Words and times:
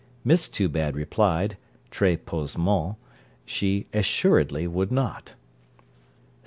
Miss 0.23 0.47
Toobad 0.47 0.95
replied, 0.95 1.57
très 1.91 2.17
posément, 2.17 2.95
she 3.45 3.85
assuredly 3.93 4.65
would 4.65 4.91
not. 4.91 5.35